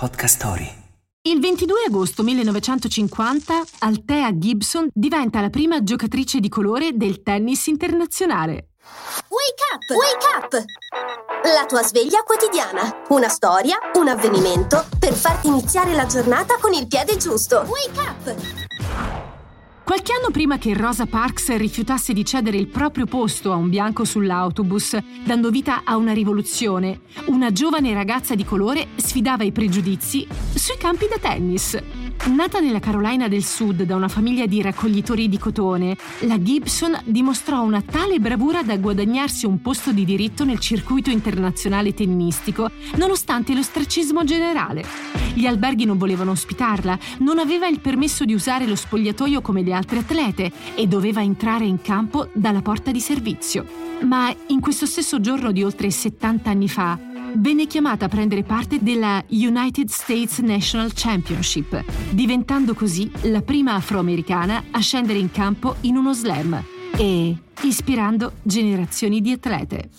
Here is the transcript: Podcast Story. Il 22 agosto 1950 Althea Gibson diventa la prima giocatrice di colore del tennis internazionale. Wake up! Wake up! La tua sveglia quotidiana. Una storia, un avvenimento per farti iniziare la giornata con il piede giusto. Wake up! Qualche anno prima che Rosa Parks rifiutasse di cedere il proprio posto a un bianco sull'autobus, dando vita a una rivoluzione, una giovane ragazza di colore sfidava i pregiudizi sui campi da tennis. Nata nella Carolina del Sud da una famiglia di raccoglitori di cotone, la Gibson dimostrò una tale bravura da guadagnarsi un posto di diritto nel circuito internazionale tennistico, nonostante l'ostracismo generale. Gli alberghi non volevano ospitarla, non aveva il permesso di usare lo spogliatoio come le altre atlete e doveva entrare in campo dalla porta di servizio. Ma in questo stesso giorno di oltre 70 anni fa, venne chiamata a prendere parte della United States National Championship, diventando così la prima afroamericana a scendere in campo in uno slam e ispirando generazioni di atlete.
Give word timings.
Podcast 0.00 0.36
Story. 0.36 0.66
Il 1.28 1.40
22 1.40 1.84
agosto 1.86 2.22
1950 2.22 3.62
Althea 3.80 4.32
Gibson 4.32 4.88
diventa 4.94 5.42
la 5.42 5.50
prima 5.50 5.82
giocatrice 5.82 6.40
di 6.40 6.48
colore 6.48 6.96
del 6.96 7.22
tennis 7.22 7.66
internazionale. 7.66 8.70
Wake 9.28 9.62
up! 9.74 9.84
Wake 9.94 10.26
up! 10.38 10.64
La 11.54 11.66
tua 11.66 11.82
sveglia 11.82 12.22
quotidiana. 12.22 13.04
Una 13.10 13.28
storia, 13.28 13.76
un 13.98 14.08
avvenimento 14.08 14.86
per 14.98 15.12
farti 15.12 15.48
iniziare 15.48 15.92
la 15.92 16.06
giornata 16.06 16.56
con 16.58 16.72
il 16.72 16.86
piede 16.86 17.18
giusto. 17.18 17.66
Wake 17.68 18.00
up! 18.00 19.29
Qualche 19.90 20.12
anno 20.12 20.30
prima 20.30 20.56
che 20.56 20.72
Rosa 20.72 21.06
Parks 21.06 21.56
rifiutasse 21.56 22.12
di 22.12 22.24
cedere 22.24 22.56
il 22.56 22.68
proprio 22.68 23.06
posto 23.06 23.50
a 23.50 23.56
un 23.56 23.68
bianco 23.68 24.04
sull'autobus, 24.04 24.96
dando 25.24 25.50
vita 25.50 25.82
a 25.82 25.96
una 25.96 26.12
rivoluzione, 26.12 27.00
una 27.24 27.50
giovane 27.50 27.92
ragazza 27.92 28.36
di 28.36 28.44
colore 28.44 28.86
sfidava 28.94 29.42
i 29.42 29.50
pregiudizi 29.50 30.24
sui 30.54 30.76
campi 30.78 31.08
da 31.10 31.18
tennis. 31.18 31.76
Nata 32.26 32.60
nella 32.60 32.78
Carolina 32.78 33.26
del 33.26 33.42
Sud 33.42 33.82
da 33.82 33.96
una 33.96 34.06
famiglia 34.06 34.46
di 34.46 34.62
raccoglitori 34.62 35.28
di 35.28 35.38
cotone, 35.38 35.96
la 36.20 36.40
Gibson 36.40 36.96
dimostrò 37.06 37.60
una 37.60 37.82
tale 37.82 38.20
bravura 38.20 38.62
da 38.62 38.76
guadagnarsi 38.76 39.44
un 39.44 39.60
posto 39.60 39.90
di 39.90 40.04
diritto 40.04 40.44
nel 40.44 40.60
circuito 40.60 41.10
internazionale 41.10 41.94
tennistico, 41.94 42.70
nonostante 42.94 43.54
l'ostracismo 43.54 44.22
generale. 44.22 45.19
Gli 45.34 45.46
alberghi 45.46 45.84
non 45.84 45.98
volevano 45.98 46.32
ospitarla, 46.32 46.98
non 47.18 47.38
aveva 47.38 47.68
il 47.68 47.80
permesso 47.80 48.24
di 48.24 48.34
usare 48.34 48.66
lo 48.66 48.74
spogliatoio 48.74 49.40
come 49.40 49.62
le 49.62 49.72
altre 49.72 49.98
atlete 49.98 50.50
e 50.74 50.86
doveva 50.86 51.22
entrare 51.22 51.64
in 51.64 51.80
campo 51.80 52.28
dalla 52.32 52.62
porta 52.62 52.90
di 52.90 53.00
servizio. 53.00 53.64
Ma 54.02 54.34
in 54.48 54.60
questo 54.60 54.86
stesso 54.86 55.20
giorno 55.20 55.52
di 55.52 55.62
oltre 55.62 55.90
70 55.90 56.50
anni 56.50 56.68
fa, 56.68 56.98
venne 57.34 57.66
chiamata 57.66 58.06
a 58.06 58.08
prendere 58.08 58.42
parte 58.42 58.78
della 58.80 59.22
United 59.28 59.88
States 59.88 60.38
National 60.38 60.90
Championship, 60.94 61.84
diventando 62.10 62.74
così 62.74 63.10
la 63.22 63.42
prima 63.42 63.74
afroamericana 63.74 64.64
a 64.70 64.80
scendere 64.80 65.18
in 65.18 65.30
campo 65.30 65.76
in 65.82 65.96
uno 65.96 66.12
slam 66.12 66.62
e 66.96 67.36
ispirando 67.62 68.32
generazioni 68.42 69.20
di 69.20 69.32
atlete. 69.32 69.90